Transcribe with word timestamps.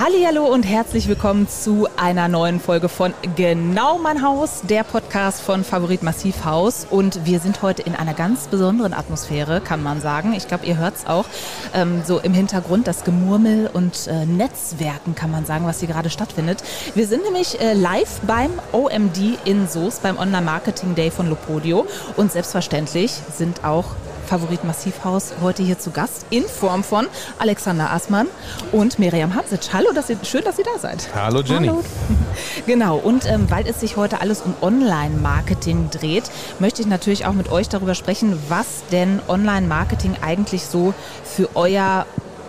Hallo 0.00 0.46
und 0.46 0.62
herzlich 0.62 1.08
willkommen 1.08 1.48
zu 1.48 1.88
einer 1.96 2.28
neuen 2.28 2.60
Folge 2.60 2.88
von 2.88 3.12
Genau 3.34 3.98
mein 3.98 4.22
Haus, 4.22 4.62
der 4.62 4.84
Podcast 4.84 5.42
von 5.42 5.64
Favorit 5.64 6.04
Massivhaus. 6.04 6.86
Und 6.88 7.26
wir 7.26 7.40
sind 7.40 7.62
heute 7.62 7.82
in 7.82 7.96
einer 7.96 8.14
ganz 8.14 8.46
besonderen 8.46 8.94
Atmosphäre, 8.94 9.60
kann 9.60 9.82
man 9.82 10.00
sagen. 10.00 10.34
Ich 10.34 10.46
glaube, 10.46 10.66
ihr 10.66 10.78
hört 10.78 10.94
es 10.94 11.06
auch 11.08 11.24
ähm, 11.74 12.02
so 12.06 12.20
im 12.20 12.32
Hintergrund, 12.32 12.86
das 12.86 13.02
Gemurmel 13.02 13.68
und 13.72 14.06
äh, 14.06 14.24
Netzwerken, 14.24 15.16
kann 15.16 15.32
man 15.32 15.44
sagen, 15.44 15.66
was 15.66 15.80
hier 15.80 15.88
gerade 15.88 16.10
stattfindet. 16.10 16.62
Wir 16.94 17.08
sind 17.08 17.24
nämlich 17.24 17.60
äh, 17.60 17.72
live 17.72 18.20
beim 18.20 18.52
OMD 18.70 19.18
in 19.46 19.66
Soest, 19.66 20.04
beim 20.04 20.16
Online 20.16 20.46
Marketing 20.46 20.94
Day 20.94 21.10
von 21.10 21.28
Lopodio. 21.28 21.88
Und 22.16 22.30
selbstverständlich 22.30 23.10
sind 23.36 23.64
auch 23.64 23.96
Favorit 24.28 24.62
Massivhaus 24.62 25.32
heute 25.40 25.62
hier 25.62 25.78
zu 25.78 25.90
Gast 25.90 26.26
in 26.28 26.44
Form 26.44 26.84
von 26.84 27.06
Alexander 27.38 27.90
Aßmann 27.90 28.26
und 28.72 28.98
Miriam 28.98 29.34
Hamsic. 29.34 29.72
Hallo, 29.72 29.92
dass 29.94 30.10
ihr, 30.10 30.18
schön, 30.22 30.44
dass 30.44 30.58
ihr 30.58 30.66
da 30.66 30.78
seid. 30.78 31.08
Hallo 31.14 31.40
Jenny. 31.40 31.68
Hallo. 31.68 31.82
Genau, 32.66 32.98
und 32.98 33.24
ähm, 33.26 33.50
weil 33.50 33.66
es 33.66 33.80
sich 33.80 33.96
heute 33.96 34.20
alles 34.20 34.42
um 34.42 34.54
Online-Marketing 34.60 35.88
dreht, 35.90 36.24
möchte 36.58 36.82
ich 36.82 36.88
natürlich 36.88 37.24
auch 37.24 37.32
mit 37.32 37.50
euch 37.50 37.68
darüber 37.68 37.94
sprechen, 37.94 38.38
was 38.48 38.84
denn 38.92 39.20
Online-Marketing 39.28 40.16
eigentlich 40.20 40.64
so 40.64 40.92
für 41.24 41.56
euer 41.56 42.04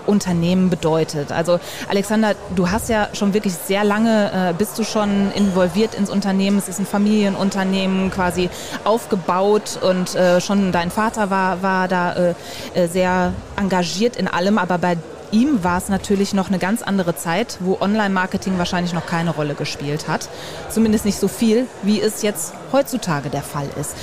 Unternehmen 0.05 0.69
bedeutet. 0.69 1.31
Also 1.31 1.59
Alexander, 1.89 2.33
du 2.55 2.69
hast 2.69 2.89
ja 2.89 3.09
schon 3.13 3.33
wirklich 3.33 3.53
sehr 3.53 3.83
lange, 3.83 4.49
äh, 4.49 4.53
bist 4.53 4.77
du 4.77 4.83
schon 4.83 5.31
involviert 5.33 5.95
ins 5.95 6.09
Unternehmen. 6.09 6.57
Es 6.57 6.67
ist 6.67 6.79
ein 6.79 6.85
Familienunternehmen 6.85 8.11
quasi 8.11 8.49
aufgebaut 8.83 9.79
und 9.81 10.15
äh, 10.15 10.41
schon 10.41 10.71
dein 10.71 10.91
Vater 10.91 11.29
war, 11.29 11.61
war 11.61 11.87
da 11.87 12.13
äh, 12.13 12.33
äh 12.73 12.87
sehr 12.87 13.33
engagiert 13.55 14.15
in 14.15 14.27
allem, 14.27 14.57
aber 14.57 14.77
bei 14.77 14.97
ihm 15.31 15.63
war 15.63 15.77
es 15.77 15.89
natürlich 15.89 16.33
noch 16.33 16.47
eine 16.47 16.59
ganz 16.59 16.81
andere 16.81 17.15
Zeit, 17.15 17.57
wo 17.59 17.77
Online-Marketing 17.79 18.57
wahrscheinlich 18.57 18.93
noch 18.93 19.05
keine 19.05 19.31
Rolle 19.31 19.53
gespielt 19.53 20.07
hat. 20.07 20.27
Zumindest 20.69 21.05
nicht 21.05 21.19
so 21.19 21.27
viel, 21.27 21.67
wie 21.83 22.01
es 22.01 22.21
jetzt 22.21 22.53
heutzutage 22.71 23.29
der 23.29 23.43
Fall 23.43 23.69
ist. 23.79 23.95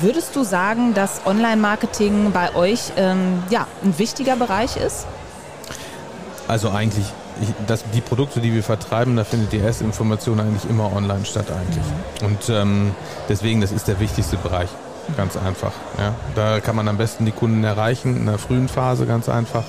Würdest 0.00 0.36
du 0.36 0.44
sagen, 0.44 0.94
dass 0.94 1.22
Online-Marketing 1.26 2.30
bei 2.32 2.54
euch 2.54 2.92
ähm, 2.96 3.42
ja, 3.50 3.66
ein 3.82 3.98
wichtiger 3.98 4.36
Bereich 4.36 4.76
ist? 4.76 5.06
Also 6.50 6.70
eigentlich, 6.70 7.04
ich, 7.40 7.48
das, 7.68 7.84
die 7.94 8.00
Produkte, 8.00 8.40
die 8.40 8.52
wir 8.52 8.64
vertreiben, 8.64 9.14
da 9.14 9.22
findet 9.22 9.52
die 9.52 9.58
erste 9.58 9.84
Information 9.84 10.40
eigentlich 10.40 10.68
immer 10.68 10.92
online 10.92 11.24
statt 11.24 11.46
eigentlich. 11.48 11.84
Mhm. 12.20 12.26
Und 12.26 12.48
ähm, 12.48 12.90
deswegen, 13.28 13.60
das 13.60 13.70
ist 13.70 13.86
der 13.86 14.00
wichtigste 14.00 14.36
Bereich. 14.36 14.68
Ganz 15.16 15.36
einfach. 15.36 15.70
Ja. 15.96 16.12
Da 16.34 16.58
kann 16.58 16.74
man 16.74 16.88
am 16.88 16.96
besten 16.96 17.24
die 17.24 17.30
Kunden 17.30 17.62
erreichen, 17.62 18.16
in 18.16 18.26
der 18.26 18.38
frühen 18.38 18.66
Phase 18.66 19.06
ganz 19.06 19.28
einfach. 19.28 19.62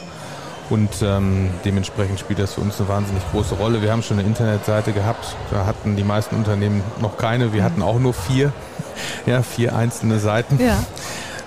Und 0.72 0.90
ähm, 1.04 1.52
dementsprechend 1.66 2.20
spielt 2.20 2.40
das 2.40 2.56
für 2.56 2.62
uns 2.62 2.80
eine 2.80 2.90
wahnsinnig 2.90 3.22
große 3.32 3.54
Rolle. 3.56 3.84
Wir 3.84 3.92
haben 3.92 4.02
schon 4.02 4.18
eine 4.18 4.28
Internetseite 4.28 4.92
gehabt, 4.92 5.36
da 5.52 5.68
hatten 5.68 5.96
die 5.96 6.04
meisten 6.04 6.36
Unternehmen 6.36 6.82
noch 7.00 7.16
keine. 7.18 7.54
Wir 7.54 7.64
hatten 7.64 7.84
auch 7.84 8.00
nur 8.00 8.16
vier, 8.16 8.54
ja, 9.28 9.44
vier 9.44 9.76
einzelne 9.76 10.18
Seiten. 10.18 10.60
Ja. 10.60 10.80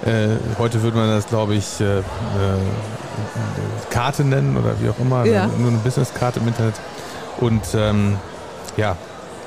Äh, 0.09 0.36
heute 0.60 0.82
würde 0.82 0.97
man 0.97 1.09
das, 1.09 1.26
glaube 1.26 1.54
ich, 1.56 1.80
äh, 1.80 1.98
äh, 1.98 2.03
Karte 3.91 4.25
nennen 4.25 4.56
oder 4.56 4.80
wie 4.80 4.88
auch 4.88 4.98
immer. 4.98 5.25
Ja. 5.25 5.47
Nur 5.47 5.69
eine 5.69 5.78
Businesskarte 5.78 6.41
im 6.41 6.48
Internet. 6.48 6.75
Und 7.38 7.62
ähm, 7.75 8.16
ja, 8.76 8.97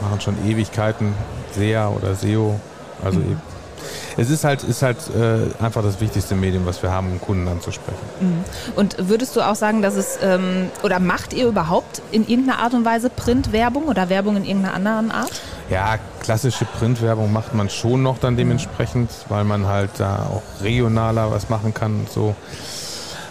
machen 0.02 0.22
schon 0.22 0.36
Ewigkeiten 0.46 1.14
SEA 1.54 1.90
oder 1.90 2.16
SEO. 2.16 2.60
Also 3.04 3.20
mhm. 3.20 3.40
es 4.18 4.30
ist 4.30 4.44
halt, 4.44 4.64
ist 4.64 4.82
halt 4.82 4.98
äh, 5.16 5.64
einfach 5.64 5.84
das 5.84 6.02
wichtigste 6.02 6.36
Medium, 6.36 6.66
was 6.66 6.82
wir 6.82 6.92
haben, 6.92 7.12
um 7.12 7.22
Kunden 7.22 7.48
anzusprechen. 7.48 8.00
Mhm. 8.20 8.44
Und 8.76 8.96
würdest 9.10 9.36
du 9.36 9.42
auch 9.42 9.56
sagen, 9.56 9.82
dass 9.82 9.96
es, 9.96 10.20
ähm, 10.22 10.70
oder 10.84 11.00
macht 11.00 11.34
ihr 11.34 11.48
überhaupt 11.48 12.02
in 12.12 12.28
irgendeiner 12.28 12.60
Art 12.60 12.74
und 12.74 12.86
Weise 12.86 13.10
Printwerbung 13.10 13.86
oder 13.86 14.10
Werbung 14.10 14.38
in 14.38 14.46
irgendeiner 14.46 14.74
anderen 14.74 15.12
Art? 15.12 15.42
Ja, 15.70 15.98
klassische 16.22 16.66
Printwerbung 16.66 17.32
macht 17.32 17.54
man 17.54 17.70
schon 17.70 18.02
noch 18.02 18.18
dann 18.18 18.38
dementsprechend, 18.38 19.12
weil 19.30 19.44
man 19.44 19.68
halt 19.68 19.92
da 19.98 20.28
auch 20.32 20.64
regionaler 20.64 21.32
was 21.32 21.50
machen 21.50 21.74
kann 21.74 22.00
und 22.00 22.10
so. 22.10 22.36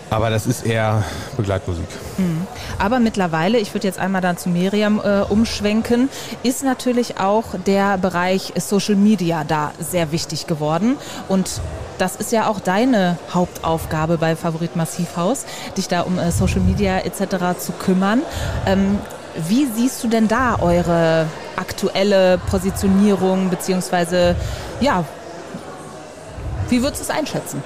Aber 0.08 0.30
das 0.30 0.46
ist 0.46 0.64
eher 0.64 1.02
Begleitmusik. 1.36 1.86
Mhm. 2.16 2.46
Aber 2.78 3.00
mittlerweile, 3.00 3.58
ich 3.58 3.74
würde 3.74 3.86
jetzt 3.86 3.98
einmal 3.98 4.20
dann 4.20 4.36
zu 4.36 4.48
Miriam 4.48 5.00
äh, 5.02 5.22
umschwenken, 5.22 6.08
ist 6.42 6.62
natürlich 6.62 7.18
auch 7.18 7.44
der 7.66 7.98
Bereich 7.98 8.52
Social 8.56 8.94
Media 8.94 9.42
da 9.44 9.72
sehr 9.80 10.12
wichtig 10.12 10.46
geworden. 10.46 10.96
Und 11.28 11.60
das 11.98 12.16
ist 12.16 12.30
ja 12.30 12.48
auch 12.48 12.60
deine 12.60 13.18
Hauptaufgabe 13.32 14.18
bei 14.18 14.36
Favorit 14.36 14.76
Massivhaus, 14.76 15.44
dich 15.76 15.88
da 15.88 16.02
um 16.02 16.18
äh, 16.18 16.30
Social 16.30 16.60
Media 16.60 16.98
etc. 16.98 17.58
zu 17.58 17.72
kümmern. 17.72 18.22
Ähm, 18.66 18.98
wie 19.48 19.66
siehst 19.66 20.02
du 20.02 20.08
denn 20.08 20.28
da 20.28 20.58
eure 20.60 21.26
aktuelle 21.56 22.38
Positionierung, 22.50 23.50
beziehungsweise 23.50 24.36
ja, 24.80 25.04
wie 26.68 26.82
würdest 26.82 27.02
du 27.02 27.12
es 27.12 27.18
einschätzen? 27.18 27.62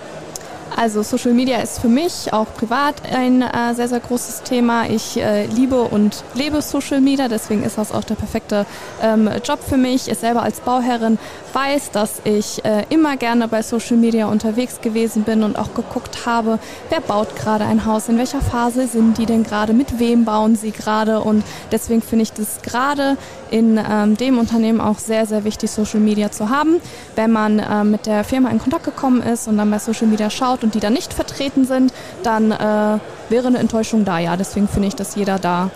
Also 0.80 1.02
Social 1.02 1.34
Media 1.34 1.58
ist 1.58 1.78
für 1.78 1.90
mich 1.90 2.32
auch 2.32 2.46
privat 2.54 3.02
ein 3.12 3.42
äh, 3.42 3.74
sehr, 3.74 3.86
sehr 3.86 4.00
großes 4.00 4.44
Thema. 4.44 4.88
Ich 4.88 5.18
äh, 5.18 5.44
liebe 5.44 5.82
und 5.82 6.24
lebe 6.32 6.62
Social 6.62 7.02
Media, 7.02 7.28
deswegen 7.28 7.64
ist 7.64 7.76
das 7.76 7.92
auch 7.92 8.02
der 8.02 8.14
perfekte 8.14 8.64
ähm, 9.02 9.28
Job 9.44 9.58
für 9.62 9.76
mich. 9.76 10.08
Ich 10.08 10.16
selber 10.16 10.42
als 10.42 10.60
Bauherrin 10.60 11.18
weiß, 11.52 11.90
dass 11.90 12.22
ich 12.24 12.64
äh, 12.64 12.84
immer 12.88 13.18
gerne 13.18 13.46
bei 13.46 13.62
Social 13.62 13.98
Media 13.98 14.26
unterwegs 14.26 14.80
gewesen 14.80 15.24
bin 15.24 15.42
und 15.42 15.58
auch 15.58 15.74
geguckt 15.74 16.24
habe, 16.24 16.58
wer 16.88 17.02
baut 17.02 17.36
gerade 17.36 17.66
ein 17.66 17.84
Haus, 17.84 18.08
in 18.08 18.16
welcher 18.16 18.40
Phase 18.40 18.86
sind 18.86 19.18
die 19.18 19.26
denn 19.26 19.42
gerade, 19.42 19.74
mit 19.74 19.98
wem 19.98 20.24
bauen 20.24 20.56
sie 20.56 20.70
gerade 20.70 21.20
und 21.20 21.44
deswegen 21.72 22.00
finde 22.00 22.22
ich 22.22 22.32
das 22.32 22.62
gerade 22.62 23.18
in 23.50 23.78
ähm, 23.78 24.16
dem 24.16 24.38
Unternehmen 24.38 24.80
auch 24.80 24.98
sehr, 24.98 25.26
sehr 25.26 25.44
wichtig, 25.44 25.70
Social 25.70 26.00
Media 26.00 26.30
zu 26.30 26.50
haben. 26.50 26.80
Wenn 27.16 27.32
man 27.32 27.58
äh, 27.58 27.84
mit 27.84 28.06
der 28.06 28.24
Firma 28.24 28.48
in 28.50 28.58
Kontakt 28.58 28.84
gekommen 28.84 29.22
ist 29.22 29.48
und 29.48 29.58
dann 29.58 29.70
bei 29.70 29.78
Social 29.78 30.06
Media 30.06 30.30
schaut 30.30 30.62
und 30.62 30.69
die 30.70 30.80
da 30.80 30.90
nicht 30.90 31.12
vertreten 31.12 31.64
sind, 31.64 31.92
dann 32.22 32.50
äh, 32.52 32.98
wäre 33.28 33.46
eine 33.46 33.58
Enttäuschung 33.58 34.04
da, 34.04 34.18
ja. 34.18 34.36
Deswegen 34.36 34.68
finde 34.68 34.88
ich, 34.88 34.94
dass 34.94 35.14
jeder 35.14 35.38
da 35.38 35.70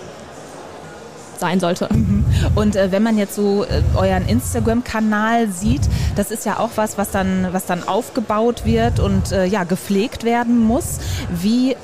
sein 1.38 1.60
sollte. 1.60 1.88
Mhm. 1.92 2.24
Und 2.54 2.76
äh, 2.76 2.90
wenn 2.92 3.02
man 3.02 3.18
jetzt 3.18 3.34
so 3.34 3.64
äh, 3.64 3.82
euren 3.96 4.26
Instagram-Kanal 4.26 5.48
sieht, 5.48 5.82
das 6.16 6.30
ist 6.30 6.46
ja 6.46 6.58
auch 6.58 6.70
was, 6.76 6.96
was 6.98 7.10
dann, 7.10 7.48
was 7.52 7.66
dann 7.66 7.86
aufgebaut 7.86 8.64
wird 8.64 9.00
und 9.00 9.32
äh, 9.32 9.44
ja, 9.44 9.64
gepflegt 9.64 10.24
werden 10.24 10.58
muss. 10.58 10.98
Wie 11.30 11.76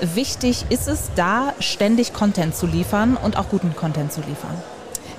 wichtig 0.00 0.66
ist 0.70 0.88
es 0.88 1.10
da, 1.14 1.52
ständig 1.60 2.12
Content 2.12 2.54
zu 2.54 2.66
liefern 2.66 3.16
und 3.16 3.36
auch 3.36 3.48
guten 3.48 3.74
Content 3.76 4.12
zu 4.12 4.20
liefern? 4.20 4.54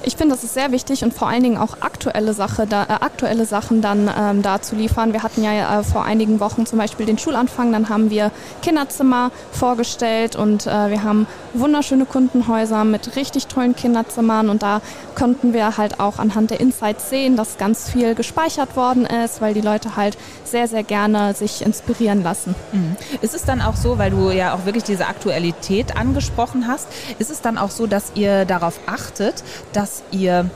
Ich 0.06 0.18
finde, 0.18 0.36
das 0.36 0.44
ist 0.44 0.54
sehr 0.54 0.72
wichtig 0.72 1.04
und 1.04 1.16
vor 1.16 1.28
allen 1.28 1.42
Dingen 1.42 1.58
auch 1.58 1.82
aktuelle, 1.82 2.34
Sache, 2.34 2.68
da, 2.68 2.84
äh, 2.84 2.88
aktuelle 3.02 3.46
Sachen 3.46 3.82
dann 3.82 4.10
ähm, 4.16 4.44
da 4.44 4.62
zu 4.62 4.76
liefern. 4.76 5.14
Wir 5.14 5.24
hatten 5.24 5.44
ja 5.44 5.80
äh, 5.80 5.84
vor 5.84 6.06
einigen 6.06 6.40
Wochen 6.40 6.68
zum 6.68 6.78
Beispiel 6.78 7.08
den 7.08 7.18
Schulanfang, 7.18 7.72
dann 7.72 7.90
haben 7.90 8.12
wir 8.12 8.30
Kinderzimmer 8.62 9.32
vorgestellt 9.52 10.36
und 10.36 10.68
äh, 10.68 10.92
wir 10.92 11.02
haben 11.02 11.26
wunderschöne 11.54 12.06
Kundenhäuser 12.06 12.84
mit 12.84 13.16
richtig 13.16 13.48
tollen 13.48 13.76
Kinderzimmern 13.76 14.50
und 14.50 14.62
da 14.62 14.82
konnten 15.16 15.54
wir 15.54 15.78
halt 15.78 16.00
auch 16.00 16.20
anhand 16.20 16.52
der 16.52 16.60
Insights 16.60 17.10
sehen, 17.10 17.36
dass 17.36 17.58
ganz 17.58 17.90
viel 17.90 18.14
gespeichert 18.14 18.76
worden 18.76 19.06
ist, 19.06 19.42
weil 19.42 19.56
die 19.56 19.62
Leute 19.62 19.96
halt 19.96 20.18
sehr, 20.44 20.68
sehr 20.68 20.84
gerne 20.84 21.34
sich 21.34 21.66
inspirieren 21.66 22.22
lassen. 22.22 22.54
Mhm. 22.72 22.96
Ist 23.22 23.34
es 23.34 23.44
dann 23.44 23.62
auch 23.62 23.76
so, 23.76 23.98
weil 23.98 24.12
du 24.12 24.30
ja 24.30 24.54
auch 24.54 24.66
wirklich 24.66 24.84
diese 24.84 25.08
Aktualität 25.08 25.98
angesprochen 25.98 26.68
hast, 26.68 26.88
ist 27.18 27.32
es 27.32 27.42
dann 27.42 27.58
auch 27.58 27.72
so, 27.72 27.88
dass 27.88 28.12
ihr 28.14 28.46
darauf 28.46 28.80
achtet, 28.86 29.44
dass 29.74 29.95
ihr 30.12 30.50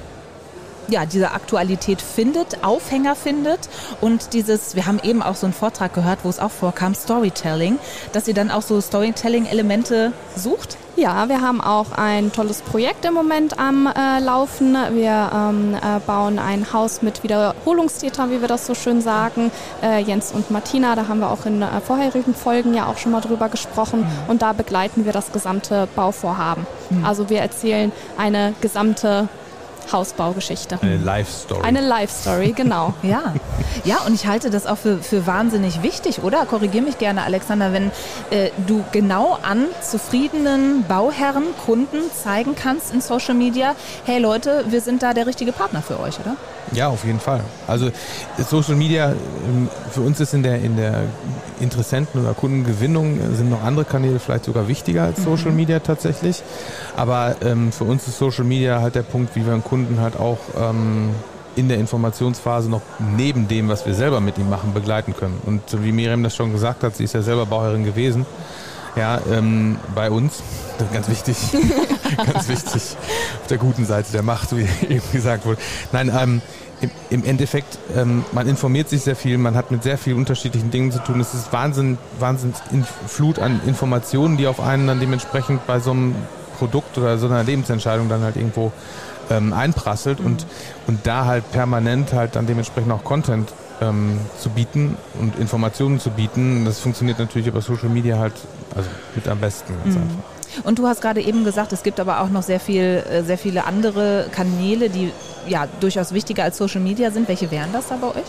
ja, 0.89 1.05
diese 1.05 1.31
Aktualität 1.31 2.01
findet, 2.01 2.63
Aufhänger 2.63 3.15
findet 3.15 3.69
und 4.01 4.33
dieses, 4.33 4.75
wir 4.75 4.85
haben 4.85 4.99
eben 5.03 5.21
auch 5.21 5.35
so 5.35 5.45
einen 5.45 5.53
Vortrag 5.53 5.93
gehört, 5.93 6.19
wo 6.23 6.29
es 6.29 6.39
auch 6.39 6.51
vorkam, 6.51 6.95
Storytelling, 6.95 7.77
dass 8.11 8.27
ihr 8.27 8.33
dann 8.33 8.51
auch 8.51 8.61
so 8.61 8.81
Storytelling-Elemente 8.81 10.13
sucht? 10.35 10.77
Ja, 10.99 11.29
wir 11.29 11.39
haben 11.39 11.61
auch 11.61 11.93
ein 11.93 12.33
tolles 12.33 12.61
Projekt 12.61 13.05
im 13.05 13.13
Moment 13.13 13.57
am 13.57 13.87
äh, 13.87 14.19
Laufen. 14.19 14.75
Wir 14.91 15.31
ähm, 15.33 15.73
äh, 15.73 16.01
bauen 16.05 16.39
ein 16.39 16.73
Haus 16.73 17.01
mit 17.01 17.23
Wiederholungstätern, 17.23 18.29
wie 18.31 18.41
wir 18.41 18.49
das 18.49 18.67
so 18.67 18.75
schön 18.75 18.99
sagen. 18.99 19.49
Äh, 19.81 20.01
Jens 20.01 20.33
und 20.33 20.51
Martina, 20.51 20.97
da 20.97 21.07
haben 21.07 21.19
wir 21.21 21.31
auch 21.31 21.45
in 21.45 21.61
äh, 21.61 21.79
vorherigen 21.79 22.35
Folgen 22.35 22.73
ja 22.73 22.87
auch 22.87 22.97
schon 22.97 23.13
mal 23.13 23.21
drüber 23.21 23.47
gesprochen. 23.47 24.01
Mhm. 24.01 24.07
Und 24.27 24.41
da 24.41 24.51
begleiten 24.51 25.05
wir 25.05 25.13
das 25.13 25.31
gesamte 25.31 25.87
Bauvorhaben. 25.95 26.67
Mhm. 26.89 27.05
Also 27.05 27.29
wir 27.29 27.39
erzählen 27.39 27.93
eine 28.17 28.53
gesamte 28.59 29.29
Hausbaugeschichte. 29.91 30.79
Eine 30.81 30.97
Life-Story. 30.97 31.61
Eine 31.63 31.81
Life-Story, 31.81 32.53
genau. 32.53 32.93
ja. 33.03 33.33
ja, 33.83 33.97
und 34.05 34.13
ich 34.13 34.27
halte 34.27 34.49
das 34.49 34.65
auch 34.65 34.77
für, 34.77 34.97
für 34.97 35.27
wahnsinnig 35.27 35.83
wichtig, 35.83 36.23
oder? 36.23 36.45
Korrigiere 36.45 36.83
mich 36.83 36.97
gerne, 36.97 37.23
Alexander, 37.23 37.73
wenn 37.73 37.91
äh, 38.29 38.49
du 38.67 38.83
genau 38.91 39.37
an 39.41 39.65
zufriedenen 39.81 40.83
Bauherren, 40.87 41.43
Kunden 41.65 41.97
zeigen 42.11 42.55
kannst 42.55 42.93
in 42.93 43.01
Social 43.01 43.35
Media, 43.35 43.75
hey 44.05 44.19
Leute, 44.19 44.65
wir 44.69 44.81
sind 44.81 45.03
da 45.03 45.13
der 45.13 45.27
richtige 45.27 45.51
Partner 45.51 45.81
für 45.81 45.99
euch, 45.99 46.19
oder? 46.19 46.35
Ja, 46.71 46.89
auf 46.89 47.03
jeden 47.03 47.19
Fall. 47.19 47.41
Also 47.67 47.91
Social 48.37 48.75
Media 48.75 49.11
ähm, 49.11 49.69
für 49.91 50.01
uns 50.01 50.19
ist 50.19 50.33
in 50.33 50.43
der, 50.43 50.61
in 50.61 50.77
der 50.77 51.03
Interessenten- 51.59 52.21
oder 52.21 52.33
Kundengewinnung 52.33 53.19
äh, 53.19 53.35
sind 53.35 53.49
noch 53.49 53.63
andere 53.63 53.85
Kanäle 53.85 54.19
vielleicht 54.19 54.45
sogar 54.45 54.67
wichtiger 54.67 55.03
als 55.03 55.23
Social 55.23 55.51
mhm. 55.51 55.57
Media 55.57 55.79
tatsächlich. 55.79 56.43
Aber 56.95 57.35
ähm, 57.41 57.71
für 57.71 57.85
uns 57.85 58.07
ist 58.07 58.19
Social 58.19 58.43
Media 58.43 58.81
halt 58.81 58.95
der 58.95 59.03
Punkt, 59.03 59.35
wie 59.35 59.45
wir 59.45 59.53
einen 59.53 59.63
Kunden 59.63 59.78
halt 59.99 60.19
auch 60.19 60.39
ähm, 60.57 61.11
in 61.55 61.67
der 61.67 61.77
Informationsphase 61.77 62.69
noch 62.69 62.81
neben 63.17 63.47
dem, 63.47 63.69
was 63.69 63.85
wir 63.85 63.93
selber 63.93 64.21
mit 64.21 64.37
ihm 64.37 64.49
machen, 64.49 64.73
begleiten 64.73 65.15
können. 65.15 65.39
Und 65.45 65.61
wie 65.83 65.91
Miriam 65.91 66.23
das 66.23 66.35
schon 66.35 66.51
gesagt 66.51 66.83
hat, 66.83 66.95
sie 66.95 67.03
ist 67.03 67.13
ja 67.13 67.21
selber 67.21 67.45
Bauherrin 67.45 67.83
gewesen. 67.83 68.25
Ja, 68.95 69.19
ähm, 69.31 69.77
bei 69.93 70.09
uns, 70.09 70.41
ganz 70.93 71.09
wichtig, 71.09 71.37
ganz 72.17 72.47
wichtig, 72.47 72.97
auf 73.41 73.47
der 73.47 73.57
guten 73.57 73.85
Seite 73.85 74.11
der 74.11 74.23
Macht, 74.23 74.55
wie 74.55 74.61
eben 74.89 75.11
gesagt 75.11 75.45
wurde. 75.45 75.59
Nein, 75.91 76.11
ähm, 76.17 76.41
im, 76.81 76.91
im 77.09 77.25
Endeffekt, 77.25 77.77
ähm, 77.95 78.23
man 78.31 78.47
informiert 78.47 78.89
sich 78.89 79.01
sehr 79.01 79.15
viel, 79.15 79.37
man 79.37 79.55
hat 79.55 79.69
mit 79.69 79.83
sehr 79.83 79.97
vielen 79.97 80.17
unterschiedlichen 80.17 80.71
Dingen 80.71 80.91
zu 80.91 80.99
tun. 80.99 81.19
Es 81.19 81.33
ist 81.33 81.51
Wahnsinn, 81.51 81.97
Wahnsinn 82.19 82.53
Flut 83.05 83.37
an 83.37 83.59
Informationen, 83.67 84.37
die 84.37 84.47
auf 84.47 84.61
einen 84.61 84.87
dann 84.87 84.99
dementsprechend 84.99 85.67
bei 85.67 85.79
so 85.79 85.91
einem 85.91 86.15
Produkt 86.57 86.97
oder 86.97 87.17
so 87.17 87.27
einer 87.27 87.43
Lebensentscheidung 87.43 88.09
dann 88.09 88.21
halt 88.21 88.37
irgendwo 88.37 88.71
ähm, 89.29 89.53
einprasselt 89.53 90.19
mhm. 90.19 90.25
und, 90.25 90.45
und 90.87 91.07
da 91.07 91.25
halt 91.25 91.51
permanent 91.51 92.13
halt 92.13 92.35
dann 92.35 92.47
dementsprechend 92.47 92.91
auch 92.91 93.03
Content 93.03 93.53
ähm, 93.81 94.19
zu 94.39 94.49
bieten 94.49 94.97
und 95.19 95.37
Informationen 95.39 95.99
zu 95.99 96.11
bieten. 96.11 96.65
Das 96.65 96.79
funktioniert 96.79 97.19
natürlich 97.19 97.47
über 97.47 97.61
Social 97.61 97.89
Media 97.89 98.17
halt 98.17 98.33
also 98.75 98.89
mit 99.15 99.27
am 99.27 99.39
besten. 99.39 99.73
Ganz 99.83 99.95
mhm. 99.95 100.01
einfach. 100.03 100.39
Und 100.63 100.79
du 100.79 100.87
hast 100.87 101.01
gerade 101.01 101.21
eben 101.21 101.43
gesagt, 101.43 101.73
es 101.73 101.83
gibt 101.83 101.99
aber 101.99 102.21
auch 102.21 102.29
noch 102.29 102.43
sehr 102.43 102.59
viel, 102.59 103.03
äh, 103.09 103.23
sehr 103.23 103.37
viele 103.37 103.65
andere 103.65 104.27
Kanäle, 104.31 104.89
die 104.89 105.11
ja 105.47 105.67
durchaus 105.79 106.13
wichtiger 106.13 106.43
als 106.43 106.57
Social 106.57 106.81
Media 106.81 107.11
sind. 107.11 107.27
Welche 107.27 107.51
wären 107.51 107.71
das 107.71 107.87
da 107.87 107.95
bei 107.95 108.07
euch? 108.07 108.25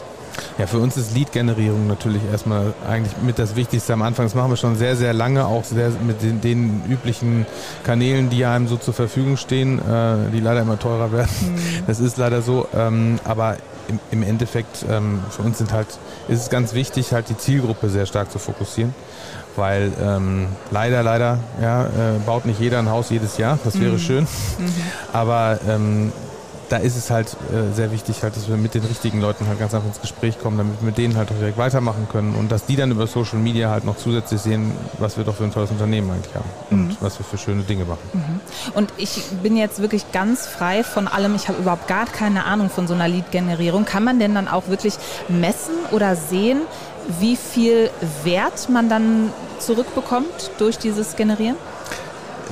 Ja, 0.59 0.67
für 0.67 0.79
uns 0.79 0.97
ist 0.97 1.15
Lead-Generierung 1.15 1.87
natürlich 1.87 2.23
erstmal 2.31 2.75
eigentlich 2.89 3.15
mit 3.23 3.39
das 3.39 3.57
Wichtigste 3.57 3.93
am 3.93 4.03
Anfang. 4.03 4.27
Das 4.27 4.35
machen 4.35 4.51
wir 4.51 4.57
schon 4.57 4.77
sehr, 4.77 4.97
sehr 4.97 5.13
lange, 5.13 5.47
auch 5.47 5.65
sehr 5.65 5.91
mit 6.07 6.23
den, 6.23 6.41
den 6.41 6.83
üblichen 6.89 7.47
Kanälen, 7.85 8.31
die 8.31 8.45
einem 8.45 8.69
so 8.69 8.77
zur 8.77 8.95
Verfügung 8.95 9.37
stehen, 9.37 9.79
äh, 9.79 10.31
die 10.33 10.41
leider 10.41 10.63
immer 10.63 10.79
teurer 10.79 11.13
werden. 11.13 11.31
Mhm. 11.41 11.87
Das 11.87 12.01
ist 12.01 12.17
leider 12.17 12.43
so. 12.43 12.67
Ähm, 12.75 13.19
aber 13.25 13.57
im, 13.89 13.99
im 14.11 14.23
Endeffekt 14.23 14.85
ähm, 14.89 15.21
für 15.31 15.43
uns 15.43 15.59
sind 15.59 15.73
halt, 15.73 15.89
ist 16.29 16.43
es 16.43 16.51
ganz 16.51 16.75
wichtig, 16.75 17.13
halt 17.13 17.29
die 17.29 17.37
Zielgruppe 17.37 17.89
sehr 17.89 18.07
stark 18.07 18.31
zu 18.31 18.39
fokussieren 18.39 18.95
weil 19.57 19.93
ähm, 20.01 20.47
leider, 20.71 21.03
leider 21.03 21.39
ja, 21.61 21.85
äh, 21.85 21.89
baut 22.25 22.47
nicht 22.47 22.61
jeder 22.61 22.79
ein 22.79 22.89
Haus 22.89 23.11
jedes 23.11 23.37
Jahr, 23.37 23.59
das 23.65 23.81
wäre 23.81 23.95
mhm. 23.95 23.99
schön, 23.99 24.25
mhm. 24.25 24.73
aber 25.13 25.59
ähm, 25.69 26.13
da 26.71 26.77
ist 26.77 26.97
es 26.97 27.11
halt 27.11 27.37
äh, 27.53 27.75
sehr 27.75 27.91
wichtig, 27.91 28.23
halt, 28.23 28.37
dass 28.37 28.49
wir 28.49 28.57
mit 28.57 28.75
den 28.75 28.85
richtigen 28.85 29.21
Leuten 29.21 29.47
halt 29.49 29.59
ganz 29.59 29.75
einfach 29.75 29.89
ins 29.89 30.01
Gespräch 30.01 30.39
kommen, 30.39 30.57
damit 30.57 30.81
wir 30.81 30.87
mit 30.87 30.99
denen 30.99 31.17
halt 31.17 31.31
auch 31.31 31.37
direkt 31.37 31.59
weitermachen 31.59 32.07
können 32.11 32.35
und 32.37 32.51
dass 32.51 32.65
die 32.65 32.77
dann 32.77 32.93
über 32.93 33.09
Social 33.09 33.39
Media 33.39 33.71
halt 33.71 33.85
noch 33.85 33.97
zusätzlich 33.97 34.41
sehen, 34.41 34.73
was 34.99 35.17
wir 35.17 35.25
doch 35.25 35.35
für 35.35 35.45
ein 35.45 35.53
tolles 35.53 35.71
Unternehmen 35.71 36.11
eigentlich 36.11 36.35
haben 36.35 36.49
und 36.71 36.89
mhm. 36.89 36.97
was 37.01 37.19
wir 37.19 37.27
für 37.27 37.39
schöne 37.39 37.65
Dinge 37.65 37.85
machen. 37.85 37.99
Mhm. 38.13 38.41
Und 38.75 38.93
ich 38.99 39.21
bin 39.43 39.57
jetzt 39.57 39.83
wirklich 39.83 40.13
ganz 40.13 40.47
frei 40.47 40.85
von 40.85 41.09
allem. 41.09 41.35
Ich 41.35 41.49
habe 41.49 41.59
überhaupt 41.59 41.89
gar 41.89 42.07
keine 42.07 42.45
Ahnung 42.45 42.71
von 42.71 42.87
so 42.87 42.95
einer 42.95 43.09
Lead-Generierung. 43.09 43.85
Kann 43.85 44.05
man 44.05 44.21
denn 44.21 44.35
dann 44.35 44.47
auch 44.47 44.69
wirklich 44.69 44.95
messen 45.29 45.75
oder 45.91 46.15
sehen, 46.15 46.61
wie 47.19 47.37
viel 47.37 47.91
Wert 48.23 48.69
man 48.69 48.89
dann 48.89 49.33
zurückbekommt 49.59 50.53
durch 50.59 50.79
dieses 50.79 51.17
Generieren? 51.17 51.57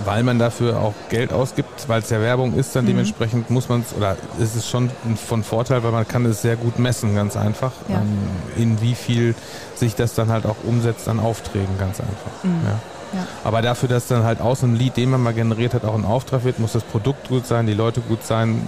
Weil 0.04 0.22
man 0.22 0.38
dafür 0.38 0.78
auch 0.78 0.94
Geld 1.08 1.32
ausgibt, 1.32 1.88
weil 1.88 2.00
es 2.00 2.10
ja 2.10 2.20
Werbung 2.20 2.54
ist, 2.54 2.74
dann 2.74 2.84
mhm. 2.84 2.88
dementsprechend 2.88 3.50
muss 3.50 3.68
man 3.68 3.80
es, 3.80 3.94
oder 3.94 4.16
ist 4.38 4.56
es 4.56 4.68
schon 4.68 4.90
von 5.26 5.42
Vorteil, 5.42 5.82
weil 5.82 5.92
man 5.92 6.06
kann 6.06 6.24
es 6.26 6.42
sehr 6.42 6.56
gut 6.56 6.78
messen, 6.78 7.14
ganz 7.14 7.36
einfach, 7.36 7.72
ja. 7.88 7.96
ähm, 7.96 8.18
in 8.56 8.80
wie 8.80 8.94
viel 8.94 9.34
sich 9.74 9.94
das 9.94 10.14
dann 10.14 10.28
halt 10.28 10.46
auch 10.46 10.56
umsetzt 10.64 11.08
an 11.08 11.20
Aufträgen, 11.20 11.78
ganz 11.78 12.00
einfach. 12.00 12.44
Mhm. 12.44 12.60
Ja. 12.64 12.78
Ja. 13.14 13.26
Aber 13.42 13.62
dafür, 13.62 13.88
dass 13.88 14.06
dann 14.06 14.22
halt 14.22 14.40
aus 14.40 14.62
einem 14.62 14.74
Lied, 14.74 14.98
den 14.98 15.10
man 15.10 15.22
mal 15.22 15.32
generiert 15.32 15.72
hat, 15.72 15.84
auch 15.84 15.94
ein 15.94 16.04
Auftrag 16.04 16.44
wird, 16.44 16.58
muss 16.58 16.72
das 16.72 16.82
Produkt 16.82 17.28
gut 17.28 17.46
sein, 17.46 17.66
die 17.66 17.72
Leute 17.72 18.02
gut 18.02 18.22
sein, 18.22 18.60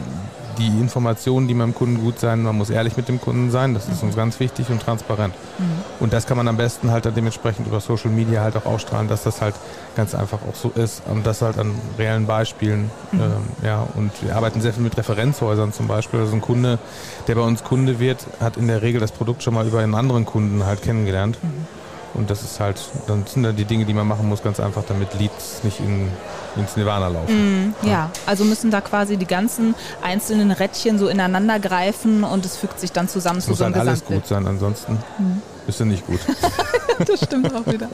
die 0.58 0.66
Informationen, 0.66 1.48
die 1.48 1.54
beim 1.54 1.74
Kunden 1.74 2.00
gut 2.00 2.18
sein, 2.18 2.42
man 2.42 2.56
muss 2.56 2.70
ehrlich 2.70 2.96
mit 2.96 3.08
dem 3.08 3.20
Kunden 3.20 3.50
sein, 3.50 3.74
das 3.74 3.88
ist 3.88 4.02
uns 4.02 4.16
ganz 4.16 4.40
wichtig 4.40 4.68
und 4.70 4.80
transparent. 4.80 5.34
Mhm. 5.58 5.64
Und 6.00 6.12
das 6.12 6.26
kann 6.26 6.36
man 6.36 6.48
am 6.48 6.56
besten 6.56 6.90
halt 6.90 7.06
dann 7.06 7.14
dementsprechend 7.14 7.66
über 7.66 7.80
Social 7.80 8.10
Media 8.10 8.42
halt 8.42 8.56
auch 8.56 8.66
ausstrahlen, 8.66 9.08
dass 9.08 9.22
das 9.22 9.40
halt 9.40 9.54
ganz 9.96 10.14
einfach 10.14 10.38
auch 10.48 10.54
so 10.54 10.70
ist 10.74 11.02
und 11.06 11.26
das 11.26 11.42
halt 11.42 11.58
an 11.58 11.74
reellen 11.98 12.26
Beispielen. 12.26 12.90
Mhm. 13.12 13.20
Ähm, 13.20 13.30
ja, 13.64 13.86
und 13.94 14.10
wir 14.22 14.36
arbeiten 14.36 14.60
sehr 14.60 14.72
viel 14.72 14.82
mit 14.82 14.96
Referenzhäusern 14.96 15.72
zum 15.72 15.86
Beispiel. 15.86 16.20
Also 16.20 16.34
ein 16.34 16.40
Kunde, 16.40 16.78
der 17.26 17.34
bei 17.34 17.42
uns 17.42 17.64
Kunde 17.64 17.98
wird, 17.98 18.26
hat 18.40 18.56
in 18.56 18.66
der 18.66 18.82
Regel 18.82 19.00
das 19.00 19.12
Produkt 19.12 19.42
schon 19.42 19.54
mal 19.54 19.66
über 19.66 19.80
einen 19.80 19.94
anderen 19.94 20.24
Kunden 20.24 20.64
halt 20.64 20.82
kennengelernt. 20.82 21.38
Mhm. 21.42 21.79
Und 22.14 22.28
das 22.28 22.42
ist 22.42 22.58
halt, 22.58 22.80
dann 23.06 23.24
sind 23.26 23.44
dann 23.44 23.54
die 23.54 23.64
Dinge, 23.64 23.84
die 23.84 23.94
man 23.94 24.06
machen 24.06 24.28
muss, 24.28 24.42
ganz 24.42 24.58
einfach, 24.58 24.82
damit 24.86 25.14
Leads 25.14 25.62
nicht 25.62 25.78
in, 25.78 26.08
ins 26.56 26.76
Nirvana 26.76 27.08
laufen. 27.08 27.68
Mm, 27.68 27.74
ja. 27.82 27.90
ja. 27.90 28.10
also 28.26 28.44
müssen 28.44 28.70
da 28.70 28.80
quasi 28.80 29.16
die 29.16 29.26
ganzen 29.26 29.74
einzelnen 30.02 30.50
Rädchen 30.50 30.98
so 30.98 31.08
ineinander 31.08 31.60
greifen 31.60 32.24
und 32.24 32.44
es 32.44 32.56
fügt 32.56 32.80
sich 32.80 32.90
dann 32.90 33.08
zusammen 33.08 33.38
es 33.38 33.46
zu 33.46 33.54
so 33.54 33.64
einem 33.64 33.72
muss 33.72 33.78
halt 33.78 33.88
alles 33.88 34.04
gut 34.04 34.26
sein, 34.26 34.46
ansonsten 34.46 34.98
mhm. 35.18 35.40
ist 35.68 35.80
es 35.80 35.86
nicht 35.86 36.04
gut. 36.06 36.18
das 37.06 37.24
stimmt 37.24 37.54
auch 37.54 37.66
wieder. 37.66 37.88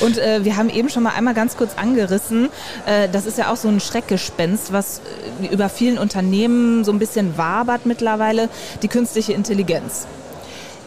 Und 0.00 0.16
äh, 0.16 0.42
wir 0.42 0.56
haben 0.56 0.70
eben 0.70 0.88
schon 0.88 1.02
mal 1.02 1.12
einmal 1.12 1.34
ganz 1.34 1.56
kurz 1.56 1.76
angerissen, 1.76 2.48
äh, 2.86 3.08
das 3.10 3.26
ist 3.26 3.36
ja 3.36 3.52
auch 3.52 3.56
so 3.56 3.68
ein 3.68 3.80
Schreckgespenst, 3.80 4.72
was 4.72 5.02
äh, 5.42 5.52
über 5.52 5.68
vielen 5.68 5.98
Unternehmen 5.98 6.84
so 6.84 6.92
ein 6.92 6.98
bisschen 6.98 7.36
wabert 7.36 7.84
mittlerweile, 7.84 8.48
die 8.82 8.88
künstliche 8.88 9.34
Intelligenz. 9.34 10.06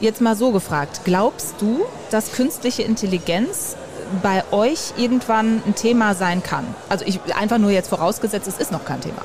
Jetzt 0.03 0.19
mal 0.19 0.35
so 0.35 0.51
gefragt, 0.51 0.99
glaubst 1.05 1.55
du, 1.61 1.85
dass 2.11 2.33
künstliche 2.33 2.83
Intelligenz 2.83 3.77
bei 4.21 4.43
euch 4.51 4.91
irgendwann 4.97 5.63
ein 5.65 5.75
Thema 5.75 6.13
sein 6.13 6.43
kann? 6.43 6.65
Also 6.89 7.05
ich 7.05 7.21
einfach 7.33 7.57
nur 7.57 7.71
jetzt 7.71 7.87
vorausgesetzt, 7.87 8.45
es 8.49 8.57
ist 8.57 8.69
noch 8.69 8.83
kein 8.83 8.99
Thema. 8.99 9.21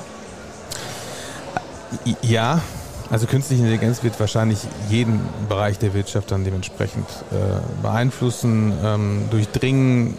Ja, 2.23 2.63
also 3.11 3.27
künstliche 3.27 3.65
Intelligenz 3.65 4.05
wird 4.05 4.21
wahrscheinlich 4.21 4.61
jeden 4.89 5.19
Bereich 5.49 5.81
der 5.81 5.95
Wirtschaft 5.95 6.31
dann 6.31 6.45
dementsprechend 6.45 7.09
äh, 7.33 7.83
beeinflussen, 7.83 8.73
ähm, 8.85 9.25
durchdringen, 9.33 10.17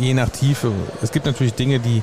je 0.00 0.12
nach 0.12 0.28
Tiefe. 0.28 0.70
Es 1.00 1.12
gibt 1.12 1.24
natürlich 1.24 1.54
Dinge, 1.54 1.80
die, 1.80 2.02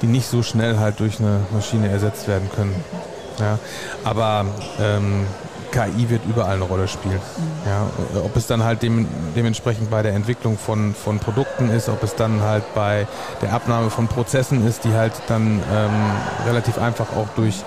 die 0.00 0.06
nicht 0.06 0.26
so 0.26 0.42
schnell 0.42 0.78
halt 0.78 0.98
durch 1.00 1.20
eine 1.20 1.40
Maschine 1.52 1.90
ersetzt 1.90 2.26
werden 2.26 2.48
können. 2.56 2.74
Ja, 3.38 3.58
aber 4.02 4.46
ähm, 4.80 5.26
KI 5.70 6.10
wird 6.10 6.22
überall 6.28 6.56
eine 6.56 6.64
Rolle 6.64 6.88
spielen. 6.88 7.20
Ja, 7.66 7.86
ob 8.22 8.36
es 8.36 8.46
dann 8.46 8.64
halt 8.64 8.82
dem, 8.82 9.06
dementsprechend 9.36 9.90
bei 9.90 10.02
der 10.02 10.14
Entwicklung 10.14 10.58
von, 10.58 10.94
von 10.94 11.18
Produkten 11.18 11.70
ist, 11.70 11.88
ob 11.88 12.02
es 12.02 12.14
dann 12.14 12.42
halt 12.42 12.64
bei 12.74 13.06
der 13.42 13.52
Abnahme 13.52 13.90
von 13.90 14.08
Prozessen 14.08 14.66
ist, 14.66 14.84
die 14.84 14.92
halt 14.92 15.12
dann 15.28 15.62
ähm, 15.72 15.90
relativ 16.46 16.78
einfach 16.78 17.12
auch 17.16 17.28
durch, 17.36 17.62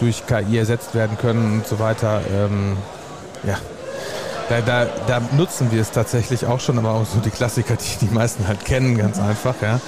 durch 0.00 0.26
KI 0.26 0.58
ersetzt 0.58 0.94
werden 0.94 1.16
können 1.18 1.54
und 1.54 1.66
so 1.66 1.78
weiter. 1.78 2.20
Ähm, 2.32 2.76
ja, 3.44 3.56
da, 4.48 4.60
da, 4.60 4.86
da, 5.06 5.20
nutzen 5.36 5.70
wir 5.70 5.80
es 5.80 5.90
tatsächlich 5.90 6.46
auch 6.46 6.60
schon, 6.60 6.78
aber 6.78 6.92
auch 6.92 7.06
so 7.06 7.20
die 7.20 7.30
Klassiker, 7.30 7.74
die 7.76 8.06
die 8.06 8.14
meisten 8.14 8.48
halt 8.48 8.64
kennen, 8.64 8.96
ganz 8.96 9.18
einfach. 9.18 9.54
Ja. 9.60 9.80